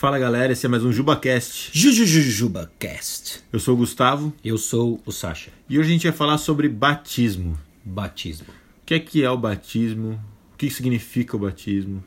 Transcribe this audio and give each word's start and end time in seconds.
Fala 0.00 0.18
galera, 0.18 0.54
esse 0.54 0.64
é 0.64 0.68
mais 0.68 0.82
um 0.82 0.90
JubaCast. 0.90 1.78
JujujujubaCast. 1.78 3.42
Eu 3.52 3.60
sou 3.60 3.74
o 3.74 3.76
Gustavo 3.76 4.32
Eu 4.42 4.56
sou 4.56 4.98
o 5.04 5.12
Sasha. 5.12 5.50
e 5.68 5.78
hoje 5.78 5.90
a 5.90 5.92
gente 5.92 6.08
vai 6.08 6.16
falar 6.16 6.38
sobre 6.38 6.70
batismo. 6.70 7.58
Batismo. 7.84 8.46
O 8.48 8.86
que 8.86 8.94
é 8.94 8.98
que 8.98 9.22
é 9.22 9.30
o 9.30 9.36
batismo? 9.36 10.18
O 10.54 10.56
que 10.56 10.70
significa 10.70 11.36
o 11.36 11.40
batismo? 11.40 12.02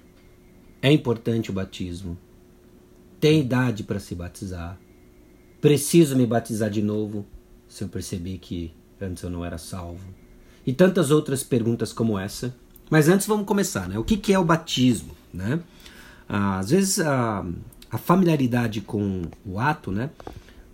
É 0.81 0.91
importante 0.91 1.51
o 1.51 1.53
batismo. 1.53 2.17
Tem 3.19 3.41
idade 3.41 3.83
para 3.83 3.99
se 3.99 4.15
batizar. 4.15 4.75
Preciso 5.61 6.17
me 6.17 6.25
batizar 6.25 6.71
de 6.71 6.81
novo 6.81 7.23
se 7.67 7.83
eu 7.83 7.87
perceber 7.87 8.39
que 8.39 8.73
antes 8.99 9.21
eu 9.21 9.29
não 9.29 9.45
era 9.45 9.59
salvo. 9.59 10.03
E 10.65 10.73
tantas 10.73 11.11
outras 11.11 11.43
perguntas 11.43 11.93
como 11.93 12.17
essa. 12.17 12.55
Mas 12.89 13.07
antes 13.07 13.27
vamos 13.27 13.45
começar, 13.45 13.87
né? 13.87 13.99
O 13.99 14.03
que, 14.03 14.17
que 14.17 14.33
é 14.33 14.39
o 14.39 14.43
batismo, 14.43 15.15
né? 15.31 15.59
Ah, 16.27 16.57
às 16.57 16.71
vezes 16.71 16.99
a, 16.99 17.45
a 17.93 17.97
familiaridade 17.99 18.81
com 18.81 19.21
o 19.45 19.59
ato, 19.59 19.91
né? 19.91 20.09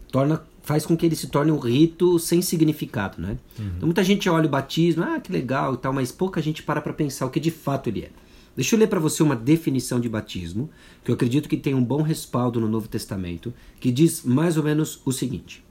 Torna, 0.09 0.41
faz 0.63 0.85
com 0.85 0.95
que 0.95 1.05
ele 1.05 1.17
se 1.17 1.27
torne 1.27 1.51
um 1.51 1.59
rito 1.59 2.17
sem 2.17 2.41
significado, 2.41 3.21
né? 3.21 3.37
Então 3.75 3.87
muita 3.87 4.05
gente 4.05 4.29
olha 4.29 4.45
o 4.45 4.49
batismo, 4.49 5.03
ah, 5.03 5.19
que 5.19 5.29
legal 5.29 5.73
e 5.73 5.77
tal, 5.77 5.91
mas 5.91 6.13
pouca 6.13 6.41
gente 6.41 6.63
para 6.63 6.79
para 6.79 6.93
pensar 6.93 7.25
o 7.25 7.29
que 7.29 7.41
de 7.41 7.51
fato 7.51 7.89
ele 7.89 8.03
é. 8.03 8.09
Deixa 8.55 8.73
eu 8.73 8.79
ler 8.79 8.87
para 8.87 9.01
você 9.01 9.21
uma 9.21 9.35
definição 9.35 9.99
de 9.99 10.07
batismo, 10.07 10.69
que 11.03 11.11
eu 11.11 11.15
acredito 11.15 11.49
que 11.49 11.57
tem 11.57 11.75
um 11.75 11.83
bom 11.83 12.01
respaldo 12.01 12.57
no 12.57 12.69
Novo 12.69 12.87
Testamento, 12.87 13.53
que 13.81 13.91
diz 13.91 14.23
mais 14.23 14.55
ou 14.55 14.63
menos 14.63 15.01
o 15.03 15.11
seguinte: 15.11 15.61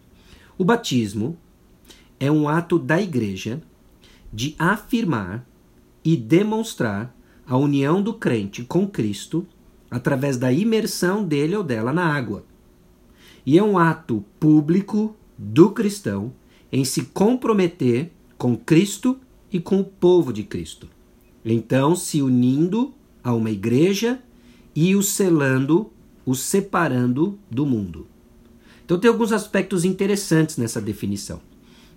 O 0.58 0.64
batismo 0.64 1.34
é 2.20 2.30
um 2.30 2.46
ato 2.46 2.78
da 2.78 3.00
igreja 3.00 3.62
de 4.30 4.54
afirmar 4.58 5.46
e 6.04 6.14
demonstrar 6.14 7.16
a 7.46 7.56
união 7.56 8.02
do 8.02 8.12
crente 8.12 8.64
com 8.64 8.86
Cristo 8.86 9.46
através 9.90 10.36
da 10.36 10.52
imersão 10.52 11.24
dele 11.24 11.56
ou 11.56 11.62
dela 11.62 11.92
na 11.92 12.14
água. 12.14 12.44
E 13.44 13.56
é 13.58 13.62
um 13.62 13.78
ato 13.78 14.24
público 14.38 15.16
do 15.36 15.70
cristão 15.70 16.32
em 16.70 16.84
se 16.84 17.04
comprometer 17.04 18.10
com 18.36 18.56
Cristo 18.56 19.18
e 19.50 19.58
com 19.58 19.80
o 19.80 19.84
povo 19.84 20.32
de 20.32 20.42
Cristo. 20.42 20.88
Então, 21.44 21.96
se 21.96 22.20
unindo 22.20 22.92
a 23.24 23.32
uma 23.32 23.50
igreja 23.50 24.20
e 24.74 24.94
o 24.94 25.02
selando, 25.02 25.90
o 26.26 26.34
separando 26.34 27.38
do 27.50 27.64
mundo. 27.64 28.06
Então, 28.84 28.98
tem 28.98 29.10
alguns 29.10 29.32
aspectos 29.32 29.84
interessantes 29.84 30.56
nessa 30.56 30.80
definição. 30.80 31.40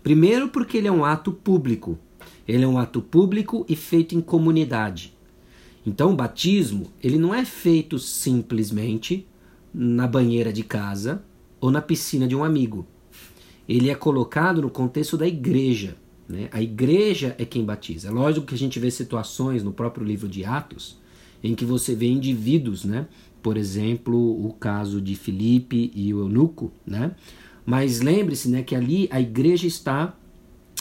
Primeiro, 0.02 0.48
porque 0.48 0.78
ele 0.78 0.88
é 0.88 0.92
um 0.92 1.06
ato 1.06 1.32
público. 1.32 1.98
Ele 2.48 2.64
é 2.64 2.68
um 2.68 2.78
ato 2.78 3.02
público 3.02 3.66
e 3.68 3.76
feito 3.76 4.16
em 4.16 4.22
comunidade. 4.22 5.14
Então, 5.86 6.12
o 6.12 6.16
batismo, 6.16 6.92
ele 7.02 7.18
não 7.18 7.34
é 7.34 7.44
feito 7.44 7.98
simplesmente 7.98 9.28
na 9.74 10.08
banheira 10.08 10.54
de 10.54 10.64
casa 10.64 11.24
ou 11.60 11.72
na 11.72 11.82
piscina 11.82 12.28
de 12.28 12.36
um 12.36 12.44
amigo. 12.44 12.86
Ele 13.68 13.90
é 13.90 13.96
colocado 13.96 14.62
no 14.62 14.70
contexto 14.70 15.18
da 15.18 15.28
igreja. 15.28 15.96
Né? 16.28 16.50
A 16.52 16.62
igreja 16.62 17.36
é 17.38 17.46
quem 17.46 17.64
batiza. 17.64 18.10
É 18.10 18.12
lógico 18.12 18.46
que 18.46 18.56
a 18.56 18.58
gente 18.58 18.80
vê 18.80 18.92
situações 18.92 19.64
no 19.64 19.72
próprio 19.72 20.06
livro 20.06 20.28
de 20.28 20.46
Atos 20.46 21.00
em 21.44 21.56
que 21.56 21.66
você 21.66 21.96
vê 21.96 22.08
indivíduos, 22.08 22.86
né? 22.86 23.08
por 23.42 23.58
exemplo, 23.58 24.46
o 24.46 24.54
caso 24.54 25.02
de 25.02 25.16
Filipe 25.16 25.92
e 25.96 26.14
o 26.14 26.20
eunuco, 26.20 26.72
né? 26.86 27.16
mas 27.66 28.02
lembre-se 28.02 28.50
né, 28.50 28.62
que 28.62 28.76
ali 28.76 29.08
a 29.12 29.20
igreja 29.20 29.66
está 29.66 30.16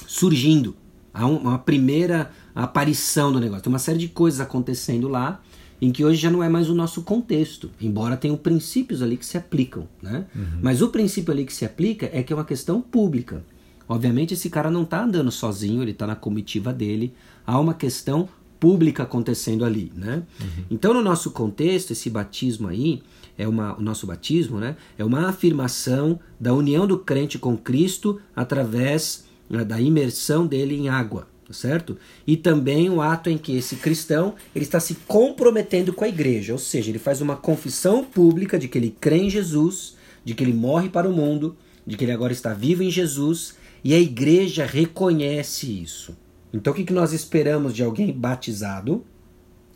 surgindo. 0.07 0.77
Há 1.13 1.27
um- 1.27 1.37
uma 1.39 1.59
primeira 1.59 2.31
aparição 2.55 3.33
do 3.33 3.41
negócio. 3.41 3.63
Tem 3.65 3.73
uma 3.73 3.79
série 3.79 3.99
de 3.99 4.09
coisas 4.09 4.41
acontecendo 4.41 5.09
lá 5.09 5.41
em 5.81 5.91
que 5.91 6.05
hoje 6.05 6.21
já 6.21 6.31
não 6.31 6.43
é 6.43 6.49
mais 6.49 6.69
o 6.69 6.75
nosso 6.75 7.03
contexto, 7.03 7.71
embora 7.81 8.17
tenham 8.17 8.37
princípios 8.37 9.01
ali 9.03 9.17
que 9.17 9.25
se 9.25 9.39
aplicam, 9.39 9.89
né? 10.03 10.27
Mas 10.61 10.83
o 10.83 10.89
princípio 10.89 11.33
ali 11.33 11.45
que 11.45 11.55
se 11.55 11.65
aplica 11.65 12.09
é 12.13 12.23
que 12.23 12.33
é 12.33 12.37
uma 12.37 12.45
questão 12.45 12.81
pública. 12.83 13.43
Obviamente 13.89 14.35
esse 14.35 14.51
cara 14.51 14.71
não 14.71 14.83
está 14.83 15.03
andando 15.03 15.31
sozinho, 15.33 15.83
ele 15.83 15.93
está 15.93 16.07
na 16.07 16.15
comitiva 16.15 16.73
dele. 16.73 17.15
Há 17.47 17.59
uma 17.59 17.73
questão 17.75 18.29
pública 18.61 19.05
acontecendo 19.05 19.65
ali, 19.65 19.91
né? 19.97 20.23
Então 20.71 20.93
no 20.93 21.01
nosso 21.03 21.31
contexto 21.31 21.93
esse 21.93 22.11
batismo 22.11 22.69
aí 22.69 23.03
é 23.39 23.49
uma, 23.49 23.75
o 23.79 23.81
nosso 23.81 24.07
batismo, 24.07 24.59
né? 24.59 24.77
É 24.99 25.05
uma 25.05 25.29
afirmação 25.31 26.21
da 26.39 26.53
união 26.53 26.87
do 26.87 26.99
crente 26.99 27.39
com 27.39 27.57
Cristo 27.57 28.21
através 28.37 29.25
né, 29.51 29.65
da 29.65 29.81
imersão 29.81 30.47
dele 30.47 30.77
em 30.77 30.89
água, 30.89 31.27
tá 31.45 31.53
certo? 31.53 31.99
E 32.25 32.37
também 32.37 32.89
o 32.89 33.03
ato 33.03 33.29
em 33.29 33.37
que 33.37 33.57
esse 33.57 33.77
cristão 33.77 34.37
ele 34.55 34.65
está 34.65 34.79
se 34.79 34.95
comprometendo 35.09 35.93
com 35.93 36.05
a 36.05 36.09
igreja, 36.09 36.53
ou 36.53 36.59
seja, 36.59 36.91
ele 36.91 37.01
faz 37.01 37.21
uma 37.21 37.35
confissão 37.35 38.05
pública 38.05 38.57
de 38.57 38.69
que 38.69 38.79
ele 38.79 38.97
crê 39.01 39.17
em 39.17 39.31
Jesus, 39.31 39.97
de 40.25 40.35
que 40.35 40.45
ele 40.45 40.53
morre 40.53 40.89
para 40.89 41.09
o 41.09 41.13
mundo, 41.13 41.57
de 41.85 41.97
que 41.97 42.05
ele 42.05 42.13
agora 42.13 42.33
está 42.33 42.55
vivo 42.55 42.85
em 42.85 42.91
Jesus, 42.91 43.57
e 43.83 43.93
a 43.93 43.99
igreja 43.99 44.65
reconhece 44.65 45.67
isso. 45.83 46.17
Então 46.53 46.73
o 46.73 46.77
que 46.77 46.85
que 46.85 46.93
nós 46.93 47.13
esperamos 47.13 47.75
de 47.75 47.83
alguém 47.83 48.13
batizado 48.13 49.05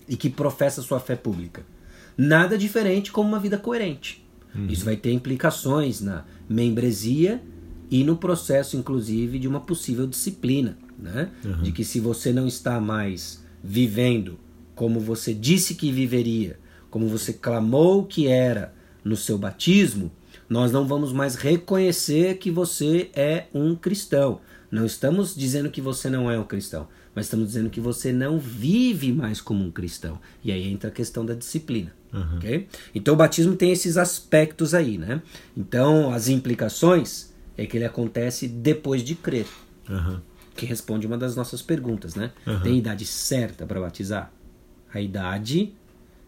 e 0.08 0.16
que 0.16 0.30
professa 0.30 0.82
sua 0.82 1.00
fé 1.00 1.16
pública? 1.16 1.66
Nada 2.16 2.56
diferente 2.56 3.10
como 3.10 3.28
uma 3.28 3.40
vida 3.40 3.58
coerente. 3.58 4.24
Isso 4.68 4.84
vai 4.84 4.96
ter 4.96 5.10
implicações 5.10 6.00
na 6.00 6.24
membresia 6.48 7.42
e 7.90 8.02
no 8.04 8.16
processo, 8.16 8.76
inclusive, 8.76 9.38
de 9.38 9.48
uma 9.48 9.60
possível 9.60 10.06
disciplina. 10.06 10.76
Né? 10.98 11.30
De 11.62 11.72
que 11.72 11.84
se 11.84 12.00
você 12.00 12.32
não 12.32 12.46
está 12.46 12.80
mais 12.80 13.44
vivendo 13.62 14.38
como 14.74 15.00
você 15.00 15.32
disse 15.32 15.74
que 15.74 15.90
viveria, 15.92 16.58
como 16.90 17.08
você 17.08 17.32
clamou 17.32 18.04
que 18.04 18.26
era 18.28 18.74
no 19.04 19.16
seu 19.16 19.36
batismo, 19.36 20.10
nós 20.48 20.72
não 20.72 20.86
vamos 20.86 21.12
mais 21.12 21.34
reconhecer 21.34 22.38
que 22.38 22.50
você 22.50 23.10
é 23.14 23.46
um 23.52 23.74
cristão. 23.74 24.40
Não 24.70 24.84
estamos 24.84 25.34
dizendo 25.34 25.70
que 25.70 25.80
você 25.80 26.10
não 26.10 26.30
é 26.30 26.38
um 26.38 26.44
cristão, 26.44 26.88
mas 27.14 27.26
estamos 27.26 27.48
dizendo 27.48 27.70
que 27.70 27.80
você 27.80 28.12
não 28.12 28.38
vive 28.38 29.12
mais 29.12 29.40
como 29.40 29.64
um 29.64 29.70
cristão. 29.70 30.18
E 30.42 30.50
aí 30.50 30.68
entra 30.70 30.88
a 30.88 30.92
questão 30.92 31.24
da 31.24 31.34
disciplina. 31.34 31.92
ok? 32.36 32.68
Então 32.94 33.14
o 33.14 33.16
batismo 33.16 33.56
tem 33.56 33.72
esses 33.72 33.96
aspectos 33.96 34.74
aí, 34.74 34.98
né? 34.98 35.22
Então 35.56 36.12
as 36.12 36.28
implicações 36.28 37.33
é 37.56 37.66
que 37.66 37.76
ele 37.76 37.84
acontece 37.84 38.48
depois 38.48 39.02
de 39.02 39.14
crer, 39.14 39.46
Aham. 39.88 40.22
que 40.56 40.66
responde 40.66 41.06
uma 41.06 41.16
das 41.18 41.36
nossas 41.36 41.62
perguntas, 41.62 42.14
né? 42.14 42.32
Tem 42.62 42.78
idade 42.78 43.04
certa 43.06 43.66
para 43.66 43.80
batizar? 43.80 44.32
A 44.92 45.00
idade 45.00 45.72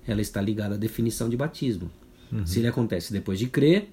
ela 0.06 0.20
está 0.20 0.40
ligada 0.40 0.74
à 0.74 0.78
definição 0.78 1.28
de 1.28 1.36
batismo. 1.36 1.90
Se 2.44 2.58
ele 2.58 2.66
acontece 2.68 3.12
depois 3.12 3.38
de 3.38 3.46
crer, 3.46 3.88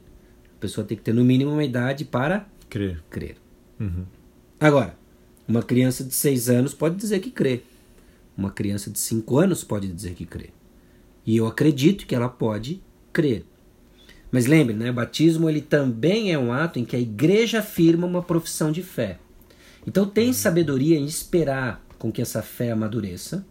a 0.58 0.60
pessoa 0.60 0.86
tem 0.86 0.98
que 0.98 1.04
ter 1.04 1.14
no 1.14 1.24
mínimo 1.24 1.52
uma 1.52 1.64
idade 1.64 2.04
para 2.06 2.48
Crer. 2.70 3.00
crer. 3.10 3.38
Uhum. 3.80 4.06
Agora, 4.60 4.96
uma 5.48 5.62
criança 5.62 6.04
de 6.04 6.14
6 6.14 6.50
anos 6.50 6.74
pode 6.74 6.96
dizer 6.96 7.20
que 7.20 7.30
crê. 7.30 7.62
Uma 8.36 8.50
criança 8.50 8.90
de 8.90 8.98
5 8.98 9.38
anos 9.38 9.64
pode 9.64 9.88
dizer 9.88 10.14
que 10.16 10.26
crê. 10.26 10.50
E 11.26 11.38
eu 11.38 11.46
acredito 11.46 12.08
que 12.08 12.16
ela 12.16 12.28
pode 12.30 12.82
crer. 13.12 13.46
Mas 14.34 14.48
lembre, 14.48 14.74
né, 14.74 14.92
batismo 14.92 15.48
ele 15.48 15.62
também 15.62 16.34
é 16.34 16.40
um 16.40 16.52
ato 16.52 16.80
em 16.80 16.84
que 16.84 16.96
a 16.96 17.00
igreja 17.00 17.60
afirma 17.60 18.08
uma 18.08 18.24
profissão 18.24 18.72
de 18.72 18.82
fé. 18.82 19.20
Então 19.86 20.08
tem 20.08 20.34
sabedoria 20.34 20.98
em 20.98 21.06
esperar 21.06 21.86
com 22.00 22.12
que 22.12 22.20
essa 22.20 22.42
fé 22.42 22.72
amadureça, 22.72 23.46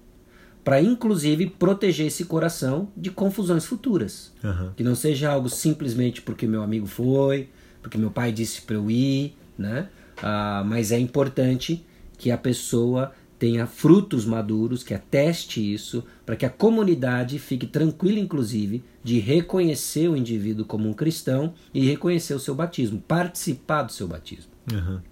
para 0.65 0.83
inclusive 0.83 1.47
proteger 1.47 2.09
esse 2.09 2.25
coração 2.25 2.89
de 2.97 3.11
confusões 3.11 3.65
futuras. 3.65 4.33
Aham. 4.43 4.73
Que 4.77 4.83
não 4.83 4.97
seja 4.97 5.31
algo 5.31 5.49
simplesmente 5.49 6.21
porque 6.21 6.49
meu 6.49 6.65
amigo 6.65 6.87
foi, 6.87 7.49
porque 7.81 7.97
meu 7.97 8.11
pai 8.11 8.33
disse 8.33 8.63
para 8.63 8.75
eu 8.75 8.91
ir, 8.91 9.37
né? 9.57 9.89
Ah, 10.21 10.65
mas 10.67 10.91
é 10.91 10.99
importante 10.99 11.87
que 12.19 12.33
a 12.33 12.37
pessoa 12.37 13.13
tenha 13.43 13.67
frutos 13.67 14.25
maduros, 14.25 14.85
que 14.85 14.95
ateste 14.95 15.75
isso, 15.75 16.05
para 16.25 16.37
que 16.37 16.47
a 16.47 16.49
comunidade 16.49 17.41
fique 17.41 17.67
tranquila, 17.67 18.21
inclusive, 18.21 18.85
de 19.03 19.19
reconhecer 19.19 20.07
o 20.07 20.17
indivíduo 20.17 20.65
como 20.65 20.89
um 20.89 20.93
cristão 20.93 21.53
e 21.75 21.85
reconhecer 21.85 22.35
o 22.35 22.39
seu 22.39 22.55
batismo, 22.55 23.01
participar 23.01 23.83
do 23.83 23.91
seu 23.91 24.07
batismo. 24.07 24.53
Aham. 24.73 25.03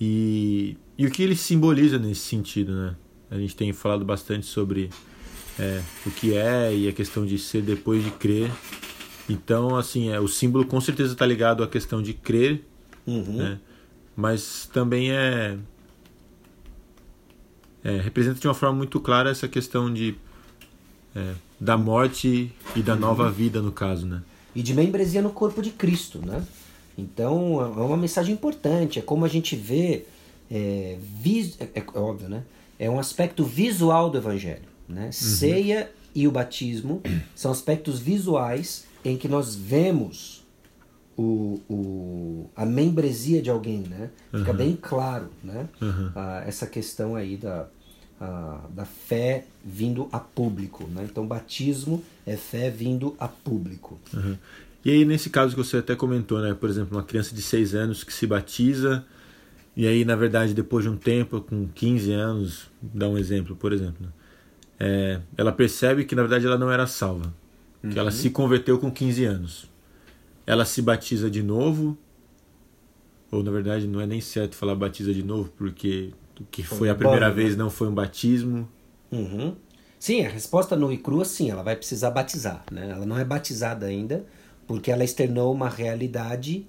E, 0.00 0.78
e 0.96 1.06
o 1.06 1.10
que 1.10 1.22
ele 1.22 1.36
simboliza 1.36 1.98
nesse 1.98 2.22
sentido, 2.22 2.72
né? 2.72 2.96
A 3.30 3.36
gente 3.36 3.54
tem 3.54 3.70
falado 3.74 4.02
bastante 4.02 4.46
sobre 4.46 4.88
é, 5.58 5.82
o 6.06 6.10
que 6.10 6.34
é 6.34 6.74
e 6.74 6.88
a 6.88 6.92
questão 6.92 7.26
de 7.26 7.38
ser 7.38 7.60
depois 7.60 8.02
de 8.02 8.12
crer. 8.12 8.50
Então, 9.28 9.76
assim, 9.76 10.08
é, 10.08 10.18
o 10.18 10.26
símbolo 10.26 10.64
com 10.64 10.80
certeza 10.80 11.12
está 11.12 11.26
ligado 11.26 11.62
à 11.62 11.68
questão 11.68 12.00
de 12.00 12.14
crer, 12.14 12.64
né? 13.06 13.60
Mas 14.16 14.70
também 14.72 15.12
é, 15.12 15.58
é 17.84 17.96
representa 18.00 18.38
de 18.40 18.46
uma 18.46 18.54
forma 18.54 18.76
muito 18.76 19.00
clara 19.00 19.30
essa 19.30 19.48
questão 19.48 19.92
de 19.92 20.14
é, 21.14 21.34
da 21.60 21.76
morte 21.76 22.50
e 22.76 22.82
da 22.82 22.96
nova 22.96 23.30
vida 23.30 23.60
no 23.60 23.72
caso, 23.72 24.06
né? 24.06 24.22
e 24.54 24.62
de 24.62 24.74
membresia 24.74 25.22
no 25.22 25.30
corpo 25.30 25.62
de 25.62 25.70
Cristo, 25.70 26.18
né? 26.24 26.44
Então 26.96 27.60
é 27.60 27.64
uma 27.82 27.96
mensagem 27.96 28.34
importante, 28.34 28.98
é 28.98 29.02
como 29.02 29.24
a 29.24 29.28
gente 29.28 29.56
vê, 29.56 30.04
é, 30.50 30.98
vis- 31.20 31.56
é, 31.58 31.68
é 31.74 31.84
óbvio, 31.98 32.28
né? 32.28 32.42
É 32.78 32.90
um 32.90 32.98
aspecto 32.98 33.44
visual 33.44 34.10
do 34.10 34.18
Evangelho, 34.18 34.64
né? 34.88 35.10
Ceia 35.10 35.90
e 36.14 36.28
o 36.28 36.30
batismo 36.30 37.00
são 37.34 37.50
aspectos 37.50 37.98
visuais 37.98 38.84
em 39.04 39.16
que 39.16 39.26
nós 39.26 39.54
vemos 39.54 40.41
o, 41.16 41.60
o, 41.68 42.50
a 42.56 42.64
membresia 42.64 43.42
de 43.42 43.50
alguém, 43.50 43.80
né? 43.80 44.10
Fica 44.34 44.50
Uhum. 44.50 44.56
bem 44.56 44.78
claro, 44.80 45.28
né? 45.42 45.68
Uhum. 45.80 46.10
Ah, 46.14 46.42
essa 46.46 46.66
questão 46.66 47.14
aí 47.14 47.36
da, 47.36 47.66
ah, 48.20 48.60
da 48.70 48.84
fé 48.84 49.44
vindo 49.64 50.08
a 50.12 50.18
público, 50.18 50.84
né? 50.88 51.06
Então, 51.10 51.26
batismo 51.26 52.02
é 52.26 52.36
fé 52.36 52.70
vindo 52.70 53.14
a 53.18 53.28
público. 53.28 54.00
Uhum. 54.14 54.36
E 54.84 54.90
aí, 54.90 55.04
nesse 55.04 55.30
caso 55.30 55.54
que 55.54 55.62
você 55.62 55.76
até 55.76 55.94
comentou, 55.94 56.40
né? 56.40 56.54
Por 56.54 56.68
exemplo, 56.68 56.96
uma 56.96 57.04
criança 57.04 57.34
de 57.34 57.42
6 57.42 57.74
anos 57.74 58.02
que 58.02 58.12
se 58.12 58.26
batiza, 58.26 59.04
e 59.76 59.86
aí, 59.86 60.04
na 60.04 60.16
verdade, 60.16 60.54
depois 60.54 60.84
de 60.84 60.90
um 60.90 60.96
tempo, 60.96 61.40
com 61.40 61.68
15 61.68 62.12
anos, 62.12 62.68
dá 62.82 63.08
um 63.08 63.16
exemplo, 63.16 63.54
por 63.56 63.72
exemplo, 63.72 63.96
né? 64.00 64.08
é, 64.80 65.20
ela 65.36 65.52
percebe 65.52 66.04
que, 66.04 66.14
na 66.14 66.22
verdade, 66.22 66.46
ela 66.46 66.58
não 66.58 66.70
era 66.70 66.86
salva. 66.86 67.32
Que 67.90 67.98
ela 67.98 68.12
se 68.12 68.30
converteu 68.30 68.78
com 68.78 68.90
15 68.92 69.24
anos. 69.24 69.71
Ela 70.46 70.64
se 70.64 70.82
batiza 70.82 71.30
de 71.30 71.42
novo, 71.42 71.96
ou, 73.30 73.42
na 73.42 73.50
verdade, 73.50 73.86
não 73.86 74.00
é 74.00 74.06
nem 74.06 74.20
certo 74.20 74.54
falar 74.54 74.74
batiza 74.74 75.12
de 75.14 75.22
novo, 75.22 75.50
porque 75.56 76.12
o 76.38 76.44
que 76.44 76.62
foi 76.62 76.90
a 76.90 76.94
primeira 76.94 77.28
né? 77.28 77.34
vez 77.34 77.56
não 77.56 77.70
foi 77.70 77.88
um 77.88 77.94
batismo. 77.94 78.68
Uhum. 79.10 79.54
Sim, 79.98 80.26
a 80.26 80.28
resposta 80.28 80.76
nua 80.76 80.92
e 80.92 80.98
crua, 80.98 81.24
sim, 81.24 81.50
ela 81.50 81.62
vai 81.62 81.76
precisar 81.76 82.10
batizar. 82.10 82.64
Né? 82.70 82.90
Ela 82.90 83.06
não 83.06 83.18
é 83.18 83.24
batizada 83.24 83.86
ainda, 83.86 84.26
porque 84.66 84.90
ela 84.90 85.04
externou 85.04 85.52
uma 85.52 85.68
realidade 85.68 86.66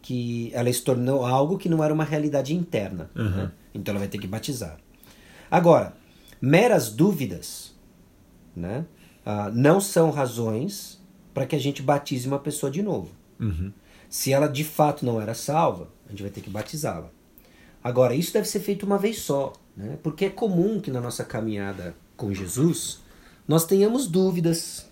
que. 0.00 0.50
Ela 0.54 0.70
externou 0.70 1.26
algo 1.26 1.58
que 1.58 1.68
não 1.68 1.82
era 1.82 1.92
uma 1.92 2.04
realidade 2.04 2.54
interna. 2.54 3.10
Uhum. 3.14 3.28
né? 3.28 3.52
Então 3.74 3.92
ela 3.92 3.98
vai 3.98 4.08
ter 4.08 4.18
que 4.18 4.26
batizar. 4.26 4.78
Agora, 5.50 5.94
meras 6.40 6.90
dúvidas 6.90 7.74
né, 8.54 8.86
ah, 9.24 9.50
não 9.52 9.80
são 9.80 10.10
razões 10.10 11.00
para 11.36 11.44
que 11.44 11.54
a 11.54 11.58
gente 11.58 11.82
batize 11.82 12.26
uma 12.26 12.38
pessoa 12.38 12.72
de 12.72 12.80
novo. 12.80 13.10
Uhum. 13.38 13.70
Se 14.08 14.32
ela 14.32 14.46
de 14.46 14.64
fato 14.64 15.04
não 15.04 15.20
era 15.20 15.34
salva, 15.34 15.90
a 16.06 16.10
gente 16.10 16.22
vai 16.22 16.30
ter 16.30 16.40
que 16.40 16.48
batizá-la. 16.48 17.10
Agora, 17.84 18.14
isso 18.14 18.32
deve 18.32 18.48
ser 18.48 18.60
feito 18.60 18.86
uma 18.86 18.96
vez 18.96 19.18
só, 19.18 19.52
né? 19.76 19.98
porque 20.02 20.24
é 20.24 20.30
comum 20.30 20.80
que 20.80 20.90
na 20.90 20.98
nossa 20.98 21.22
caminhada 21.24 21.94
com 22.16 22.32
Jesus 22.32 23.00
nós 23.46 23.66
tenhamos 23.66 24.08
dúvidas, 24.08 24.88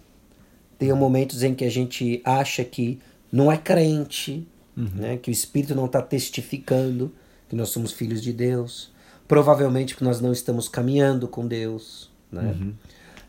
tenha 0.78 0.94
momentos 0.94 1.42
em 1.42 1.54
que 1.54 1.64
a 1.64 1.70
gente 1.70 2.20
acha 2.22 2.62
que 2.62 3.00
não 3.32 3.50
é 3.50 3.56
crente, 3.56 4.46
né? 4.76 5.16
que 5.16 5.30
o 5.30 5.32
Espírito 5.32 5.74
não 5.74 5.86
está 5.86 6.02
testificando 6.02 7.10
que 7.48 7.56
nós 7.56 7.70
somos 7.70 7.90
filhos 7.90 8.20
de 8.20 8.34
Deus, 8.34 8.92
provavelmente 9.26 9.94
porque 9.94 10.04
nós 10.04 10.20
não 10.20 10.30
estamos 10.30 10.68
caminhando 10.68 11.26
com 11.26 11.46
Deus. 11.46 12.10
Né? 12.30 12.54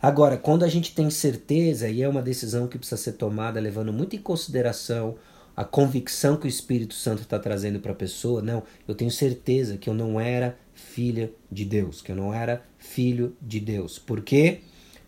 Agora, 0.05 0.37
quando 0.37 0.63
a 0.63 0.67
gente 0.67 0.93
tem 0.93 1.09
certeza, 1.09 1.89
e 1.89 2.03
é 2.03 2.07
uma 2.07 2.21
decisão 2.21 2.67
que 2.67 2.77
precisa 2.77 3.01
ser 3.01 3.13
tomada 3.13 3.59
levando 3.59 3.91
muito 3.91 4.15
em 4.15 4.19
consideração 4.19 5.15
a 5.55 5.65
convicção 5.65 6.37
que 6.37 6.45
o 6.45 6.47
Espírito 6.47 6.93
Santo 6.93 7.23
está 7.23 7.39
trazendo 7.39 7.79
para 7.79 7.91
a 7.91 7.95
pessoa, 7.95 8.39
não, 8.39 8.61
eu 8.87 8.93
tenho 8.93 9.09
certeza 9.09 9.77
que 9.77 9.89
eu 9.89 9.95
não 9.95 10.19
era 10.19 10.59
filha 10.75 11.33
de 11.51 11.65
Deus, 11.65 12.03
que 12.03 12.11
eu 12.11 12.15
não 12.15 12.31
era 12.31 12.63
filho 12.77 13.35
de 13.41 13.59
Deus. 13.59 13.97
Por 13.97 14.21
quê? 14.21 14.59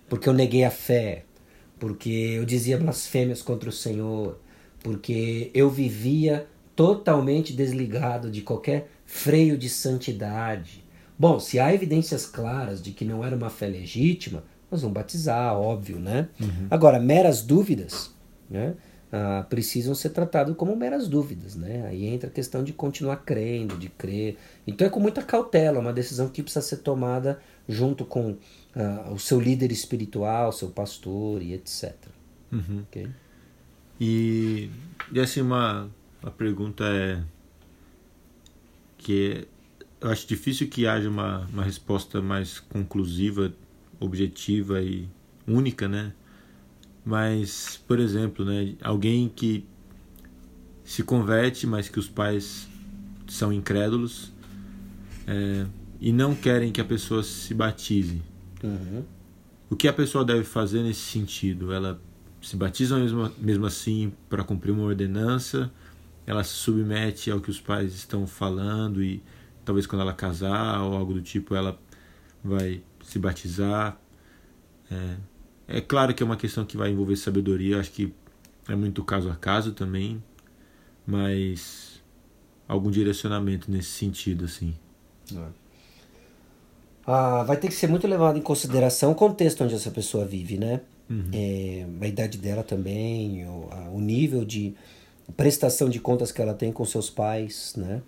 Porque 0.10 0.28
eu 0.28 0.34
neguei 0.34 0.64
a 0.64 0.72
fé, 0.72 1.26
porque 1.78 2.10
eu 2.10 2.44
dizia 2.44 2.80
blasfêmias 2.80 3.44
contra 3.44 3.70
o 3.70 3.72
Senhor, 3.72 4.40
porque 4.80 5.52
eu 5.54 5.70
vivia 5.70 6.48
totalmente 6.76 7.54
desligado 7.54 8.32
de 8.32 8.42
qualquer 8.42 8.90
freio 9.06 9.60
de 9.60 9.70
santidade. 9.70 10.84
Bom, 11.20 11.40
se 11.40 11.60
há 11.60 11.72
evidências 11.72 12.26
claras 12.26 12.82
de 12.82 12.90
que 12.90 13.06
não 13.06 13.24
era 13.24 13.36
uma 13.36 13.52
fé 13.52 13.68
legítima, 13.68 14.44
nós 14.70 14.82
vamos 14.82 14.94
batizar, 14.94 15.56
óbvio, 15.56 16.00
né? 16.00 16.30
Agora, 16.70 17.00
meras 17.00 17.42
dúvidas, 17.42 18.12
né? 18.50 18.76
ah, 19.12 19.46
precisam 19.50 19.96
ser 19.96 20.10
tratadas 20.10 20.56
como 20.56 20.76
meras 20.76 21.08
dúvidas, 21.08 21.56
né? 21.56 21.86
Aí 21.88 22.06
entra 22.06 22.30
a 22.30 22.32
questão 22.32 22.64
de 22.64 22.74
continuar 22.74 23.18
crendo, 23.18 23.78
de 23.78 23.90
crer. 23.90 24.38
Então 24.66 24.86
é 24.86 24.90
com 24.90 25.00
muita 25.00 25.22
cautela, 25.22 25.80
uma 25.80 25.94
decisão 25.94 26.28
que 26.30 26.44
precisa 26.44 26.66
ser 26.66 26.78
tomada 26.78 27.40
junto 27.68 28.06
com 28.06 28.38
ah, 28.76 29.10
o 29.12 29.20
seu 29.20 29.40
líder 29.40 29.72
espiritual, 29.72 30.52
seu 30.52 30.70
pastor 30.70 31.42
e 31.42 31.54
etc. 31.54 31.94
Uhum. 32.52 32.84
ok? 32.88 33.08
E, 34.00 34.70
e 35.12 35.20
assim, 35.20 35.42
uma, 35.42 35.90
uma 36.22 36.32
pergunta 36.32 36.84
é 36.86 37.24
que 38.98 39.48
eu 40.02 40.12
acho 40.12 40.28
difícil 40.28 40.68
que 40.68 40.86
haja 40.86 41.10
uma, 41.10 41.48
uma 41.52 41.64
resposta 41.64 42.22
mais 42.22 42.60
conclusiva, 42.60 43.54
objetiva 44.00 44.82
e 44.82 45.08
única, 45.48 45.88
né? 45.88 46.14
Mas, 47.06 47.82
por 47.88 48.00
exemplo, 48.00 48.44
né, 48.44 48.76
alguém 48.82 49.30
que 49.30 49.66
se 50.84 51.04
converte, 51.04 51.66
mas 51.66 51.88
que 51.88 52.00
os 52.00 52.08
pais 52.08 52.68
são 53.28 53.52
incrédulos 53.52 54.32
é, 55.26 55.66
e 56.00 56.12
não 56.12 56.36
querem 56.36 56.72
que 56.72 56.80
a 56.80 56.86
pessoa 56.86 57.24
se 57.24 57.54
batize. 57.54 58.22
Uhum. 58.64 59.04
O 59.70 59.76
que 59.76 59.88
a 59.88 59.94
pessoa 59.94 60.24
deve 60.24 60.44
fazer 60.44 60.84
nesse 60.84 61.02
sentido? 61.02 61.74
Ela 61.74 62.00
se 62.42 62.56
batiza 62.56 62.98
mesmo, 62.98 63.32
mesmo 63.38 63.66
assim 63.66 64.14
para 64.30 64.44
cumprir 64.44 64.72
uma 64.72 64.84
ordenança? 64.84 65.72
Ela 66.26 66.44
se 66.44 66.54
submete 66.54 67.30
ao 67.32 67.42
que 67.42 67.50
os 67.50 67.60
pais 67.60 67.94
estão 67.94 68.26
falando 68.26 69.04
e 69.04 69.22
talvez 69.66 69.86
quando 69.86 70.02
ela 70.02 70.14
casar 70.14 70.82
ou 70.82 70.96
algo 70.96 71.14
do 71.14 71.22
tipo 71.22 71.56
ela 71.56 71.78
vai 72.44 72.82
se 73.08 73.20
batizar? 73.20 74.00
É, 75.70 75.78
é 75.80 75.82
claro 75.82 76.14
que 76.14 76.24
é 76.24 76.26
uma 76.26 76.38
questão 76.38 76.66
que 76.66 76.78
vai 76.78 76.90
envolver 76.92 77.16
sabedoria, 77.18 77.80
acho 77.80 77.92
que 77.92 78.14
é 78.70 78.76
muito 78.76 79.04
caso 79.04 79.30
a 79.30 79.36
caso 79.36 79.74
também, 79.74 80.24
mas 81.08 82.04
algum 82.68 82.92
direcionamento 82.92 83.72
nesse 83.72 83.92
sentido, 83.92 84.46
assim. 84.46 84.76
Ah, 87.06 87.44
vai 87.44 87.58
ter 87.58 87.68
que 87.70 87.74
ser 87.74 87.88
muito 87.88 88.08
levado 88.08 88.38
em 88.38 88.42
consideração 88.42 89.12
o 89.12 89.16
contexto 89.16 89.64
onde 89.64 89.76
essa 89.76 89.92
pessoa 89.92 90.26
vive, 90.26 90.58
né? 90.58 90.82
É, 91.32 91.86
a 92.02 92.08
idade 92.08 92.38
dela 92.38 92.64
também, 92.64 93.46
o, 93.48 93.70
a- 93.72 93.90
o 93.92 94.00
nível 94.02 94.44
de 94.46 94.74
prestação 95.38 95.90
de 95.90 96.00
contas 96.00 96.32
que 96.32 96.42
ela 96.42 96.54
tem 96.54 96.72
com 96.72 96.86
seus 96.86 97.10
pais, 97.10 97.74
né? 97.78 98.02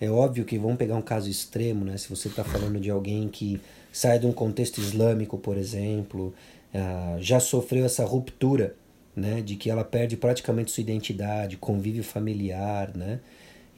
É 0.00 0.10
óbvio 0.10 0.44
que 0.44 0.58
vamos 0.58 0.76
pegar 0.78 0.96
um 0.96 1.02
caso 1.02 1.30
extremo, 1.30 1.84
né? 1.84 1.96
Se 1.98 2.08
você 2.10 2.28
está 2.28 2.44
falando 2.44 2.80
de 2.80 2.90
alguém 2.90 3.28
que 3.28 3.60
sai 3.94 4.18
de 4.18 4.26
um 4.26 4.32
contexto 4.32 4.80
islâmico, 4.80 5.38
por 5.38 5.56
exemplo, 5.56 6.34
ah, 6.74 7.16
já 7.20 7.38
sofreu 7.38 7.84
essa 7.84 8.04
ruptura, 8.04 8.74
né? 9.14 9.40
De 9.40 9.54
que 9.54 9.70
ela 9.70 9.84
perde 9.84 10.16
praticamente 10.16 10.72
sua 10.72 10.80
identidade, 10.80 11.56
convívio 11.56 12.02
familiar, 12.02 12.90
né? 12.96 13.20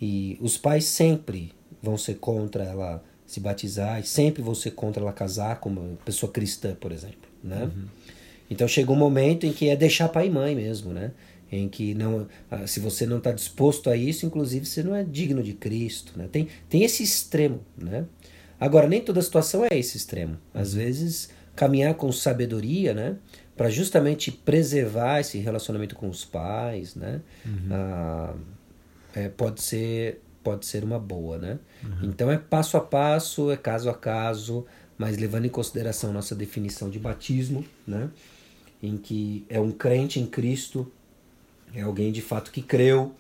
E 0.01 0.39
os 0.41 0.57
pais 0.57 0.87
sempre 0.87 1.53
vão 1.83 1.99
ser 1.99 2.15
contra 2.15 2.65
ela 2.65 3.05
se 3.27 3.41
batizar 3.41 4.01
e 4.01 4.05
sempre 4.05 4.43
vão 4.43 4.55
ser 4.55 4.71
contra 4.71 5.03
ela 5.03 5.13
casar 5.13 5.61
com 5.61 5.69
uma 5.69 5.97
pessoa 6.03 6.33
cristã, 6.33 6.75
por 6.75 6.93
exemplo, 6.93 7.29
né? 7.45 7.71
Então 8.49 8.67
chega 8.67 8.91
um 8.91 8.97
momento 8.97 9.45
em 9.45 9.53
que 9.53 9.69
é 9.69 9.77
deixar 9.77 10.09
pai 10.09 10.29
e 10.29 10.31
mãe 10.31 10.55
mesmo, 10.55 10.95
né? 10.95 11.13
Em 11.53 11.69
que 11.69 11.95
não, 11.95 12.27
ah, 12.51 12.67
se 12.67 12.81
você 12.81 13.05
não 13.05 13.19
está 13.19 13.33
disposto 13.33 13.91
a 13.91 13.97
isso, 13.97 14.25
inclusive 14.25 14.65
você 14.65 14.83
não 14.83 14.95
é 14.95 15.05
digno 15.05 15.43
de 15.43 15.53
Cristo, 15.53 16.15
né? 16.17 16.27
Tem, 16.33 16.49
tem 16.71 16.85
esse 16.85 17.03
extremo, 17.03 17.61
né? 17.77 18.07
Agora 18.59 18.89
nem 18.89 19.01
toda 19.01 19.21
situação 19.21 19.65
é 19.65 19.79
esse 19.79 19.97
extremo. 19.97 20.39
Às 20.55 20.75
vezes 20.75 21.31
caminhar 21.55 21.95
com 21.95 22.13
sabedoria, 22.13 22.93
né? 22.93 23.17
Para 23.57 23.71
justamente 23.71 24.31
preservar 24.31 25.21
esse 25.21 25.39
relacionamento 25.39 25.95
com 25.95 26.09
os 26.09 26.25
pais, 26.25 26.95
né? 26.95 27.21
Ah, 27.71 28.35
é, 29.15 29.29
pode 29.29 29.63
ser 29.63 30.21
pode 30.45 30.65
ser 30.65 30.85
uma 30.85 30.99
boa, 30.99 31.39
né? 31.39 31.59
Então 32.05 32.31
é 32.31 32.39
passo 32.39 32.77
a 32.77 32.81
passo, 32.81 33.51
é 33.51 33.57
caso 33.57 33.91
a 33.91 33.95
caso, 33.95 34.65
mas 34.97 35.17
levando 35.17 35.47
em 35.47 35.49
consideração 35.49 36.13
nossa 36.13 36.37
definição 36.37 36.89
de 36.89 37.01
batismo, 37.01 37.65
né? 37.85 38.11
Em 38.81 38.97
que 38.97 39.45
é 39.49 39.59
um 39.59 39.73
crente 39.73 40.21
em 40.21 40.27
Cristo, 40.27 40.93
é 41.75 41.81
alguém 41.81 42.13
de 42.13 42.23
fato 42.23 42.53
que 42.53 42.63
creu, 42.63 43.13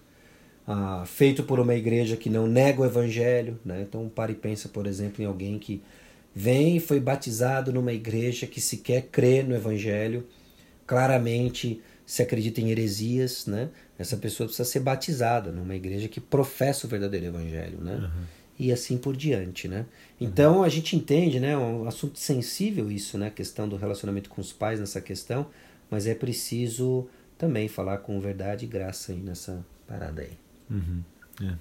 ah, 0.66 1.04
feito 1.06 1.44
por 1.44 1.60
uma 1.60 1.74
igreja 1.74 2.16
que 2.16 2.28
não 2.28 2.46
nega 2.46 2.82
o 2.82 2.84
evangelho, 2.84 3.58
né? 3.64 3.82
Então 3.82 4.08
pare 4.08 4.32
e 4.32 4.36
pensa, 4.36 4.68
por 4.68 4.86
exemplo, 4.86 5.22
em 5.22 5.26
alguém 5.26 5.58
que 5.58 5.80
vem 6.34 6.76
e 6.76 6.80
foi 6.80 6.98
batizado 6.98 7.72
numa 7.72 7.92
igreja 7.92 8.46
que 8.46 8.60
sequer 8.60 9.02
crê 9.10 9.42
no 9.42 9.54
evangelho, 9.54 10.26
claramente 10.86 11.80
se 12.04 12.22
acredita 12.22 12.60
em 12.60 12.70
heresias, 12.70 13.46
né? 13.46 13.70
Essa 13.98 14.16
pessoa 14.16 14.46
precisa 14.46 14.68
ser 14.68 14.80
batizada 14.80 15.50
numa 15.50 15.74
igreja 15.74 16.08
que 16.08 16.20
professa 16.20 16.86
o 16.86 16.90
verdadeiro 16.90 17.26
evangelho, 17.26 17.78
né? 17.80 18.10
E 18.58 18.72
assim 18.72 18.98
por 18.98 19.16
diante, 19.16 19.68
né? 19.68 19.86
Então 20.20 20.62
a 20.62 20.68
gente 20.68 20.96
entende, 20.96 21.38
né? 21.38 21.52
É 21.52 21.58
um 21.58 21.86
assunto 21.86 22.18
sensível 22.18 22.90
isso, 22.90 23.16
né? 23.18 23.28
A 23.28 23.30
questão 23.30 23.68
do 23.68 23.76
relacionamento 23.76 24.30
com 24.30 24.40
os 24.40 24.52
pais 24.52 24.80
nessa 24.80 25.00
questão, 25.00 25.46
mas 25.90 26.06
é 26.06 26.14
preciso 26.14 27.08
também 27.38 27.68
falar 27.68 27.98
com 27.98 28.18
verdade 28.20 28.64
e 28.64 28.68
graça 28.68 29.12
aí 29.12 29.18
nessa 29.18 29.64
parada 29.86 30.22
aí. 30.22 30.45
Uhum, 30.70 31.02
é. 31.42 31.54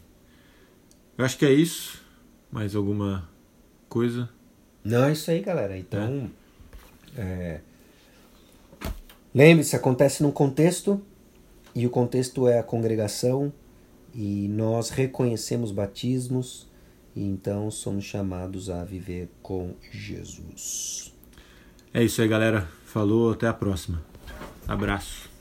Eu 1.18 1.26
acho 1.26 1.38
que 1.38 1.46
é 1.46 1.52
isso. 1.52 2.04
Mais 2.52 2.76
alguma 2.76 3.28
coisa? 3.90 4.30
Não, 4.84 5.06
é 5.06 5.14
isso 5.14 5.30
aí, 5.32 5.42
galera. 5.42 5.78
Então, 5.78 6.30
é, 7.18 7.62
lembre-se, 9.34 9.76
acontece 9.76 10.22
num 10.24 10.32
contexto 10.32 11.02
E 11.74 11.86
o 11.86 11.90
contexto 11.90 12.48
é 12.48 12.60
a 12.60 12.64
congregação 12.64 13.52
e 14.14 14.48
nós 14.48 14.90
reconhecemos 14.90 15.72
batismos 15.72 16.70
e 17.14 17.22
então 17.22 17.70
somos 17.70 18.06
chamados 18.06 18.70
a 18.70 18.84
viver 18.86 19.30
com 19.42 19.74
Jesus. 19.92 21.14
É 21.94 22.02
isso 22.04 22.22
aí, 22.22 22.28
galera. 22.28 22.68
Falou, 22.86 23.32
até 23.34 23.48
a 23.48 23.54
próxima. 23.54 24.02
Abraço. 24.66 25.35